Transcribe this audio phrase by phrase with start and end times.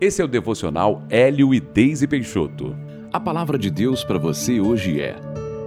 [0.00, 2.74] Esse é o devocional Hélio e Deise Peixoto.
[3.12, 5.14] A palavra de Deus para você hoje é: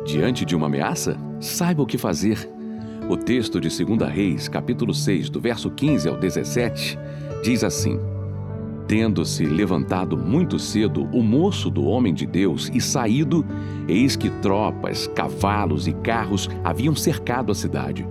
[0.07, 2.49] Diante de uma ameaça, saiba o que fazer.
[3.07, 6.97] O texto de 2 Reis, capítulo 6, do verso 15 ao 17,
[7.43, 7.99] diz assim:
[8.87, 13.45] Tendo-se levantado muito cedo o moço do homem de Deus e saído,
[13.87, 18.03] eis que tropas, cavalos e carros haviam cercado a cidade.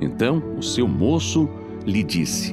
[0.00, 1.48] Então o seu moço
[1.86, 2.52] lhe disse: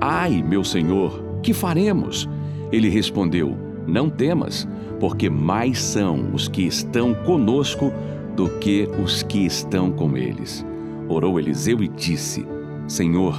[0.00, 2.28] Ai, meu senhor, que faremos?
[2.72, 3.56] Ele respondeu:
[3.86, 4.66] Não temas,
[4.98, 7.92] porque mais são os que estão conosco
[8.34, 10.64] do que os que estão com eles.
[11.08, 12.46] Orou Eliseu e disse:
[12.88, 13.36] Senhor,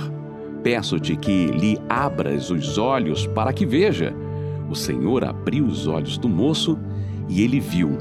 [0.61, 4.13] peço-te que lhe abras os olhos para que veja.
[4.69, 6.79] O Senhor abriu os olhos do moço
[7.27, 7.97] e ele viu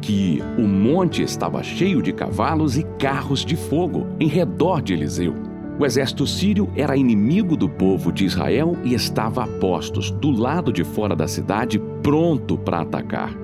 [0.00, 5.34] que o monte estava cheio de cavalos e carros de fogo em redor de Eliseu.
[5.78, 10.72] O exército sírio era inimigo do povo de Israel e estava a postos do lado
[10.72, 13.34] de fora da cidade, pronto para atacar.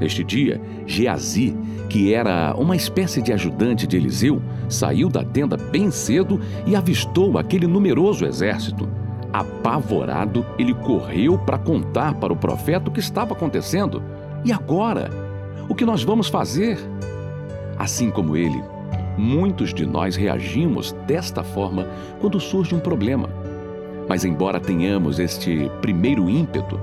[0.00, 1.56] Neste dia, Geazi,
[1.88, 7.36] que era uma espécie de ajudante de Eliseu, saiu da tenda bem cedo e avistou
[7.36, 8.88] aquele numeroso exército.
[9.32, 14.00] Apavorado, ele correu para contar para o profeta o que estava acontecendo.
[14.44, 15.10] E agora?
[15.68, 16.78] O que nós vamos fazer?
[17.76, 18.62] Assim como ele,
[19.20, 21.86] Muitos de nós reagimos desta forma
[22.22, 23.28] quando surge um problema.
[24.08, 26.80] Mas, embora tenhamos este primeiro ímpeto,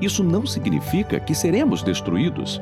[0.00, 2.60] isso não significa que seremos destruídos.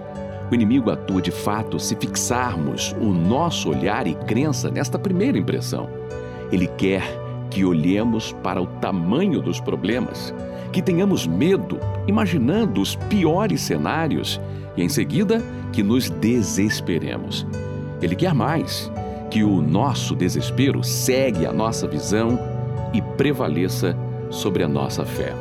[0.50, 5.88] O inimigo atua de fato se fixarmos o nosso olhar e crença nesta primeira impressão.
[6.52, 7.02] Ele quer
[7.48, 10.34] que olhemos para o tamanho dos problemas,
[10.70, 14.38] que tenhamos medo, imaginando os piores cenários
[14.76, 17.46] e, em seguida, que nos desesperemos.
[18.02, 18.92] Ele quer mais
[19.30, 22.38] que o nosso desespero segue a nossa visão
[22.92, 23.96] e prevaleça
[24.30, 25.34] sobre a nossa fé.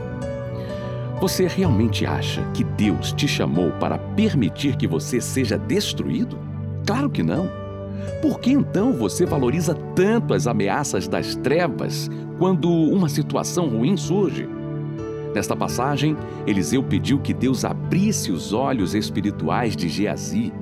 [1.22, 6.38] Você realmente acha que Deus te chamou para permitir que você seja destruído?
[6.86, 7.50] Claro que não.
[8.22, 14.48] Por que então você valoriza tanto as ameaças das trevas quando uma situação ruim surge?
[15.34, 16.16] Nesta passagem,
[16.46, 20.54] Eliseu pediu que Deus abrisse os olhos espirituais de Geazi.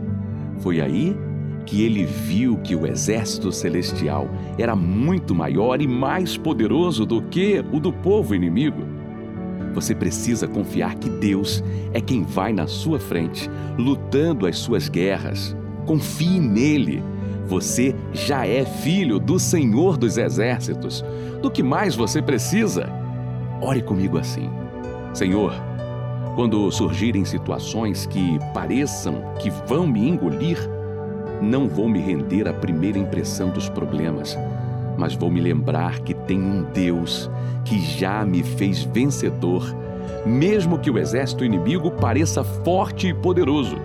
[0.60, 1.31] Foi aí que
[1.70, 7.80] ele viu que o exército celestial era muito maior e mais poderoso do que o
[7.80, 8.82] do povo inimigo.
[9.74, 11.64] Você precisa confiar que Deus
[11.94, 15.56] é quem vai na sua frente, lutando as suas guerras.
[15.86, 17.04] Confie nele.
[17.48, 21.04] Você já é filho do Senhor dos Exércitos.
[21.42, 22.90] Do que mais você precisa?
[23.62, 24.50] Ore comigo assim:
[25.14, 25.54] Senhor,
[26.36, 30.58] quando surgirem situações que pareçam que vão me engolir,
[31.42, 34.38] não vou me render à primeira impressão dos problemas,
[34.98, 37.30] mas vou me lembrar que tem um Deus
[37.66, 39.76] que já me fez vencedor,
[40.26, 43.78] mesmo que o exército inimigo pareça forte e poderoso.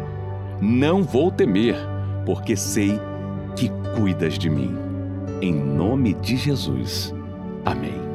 [0.61, 1.77] Não vou temer,
[2.25, 3.01] porque sei
[3.55, 4.77] que cuidas de mim.
[5.41, 7.15] Em nome de Jesus.
[7.65, 8.06] Amém.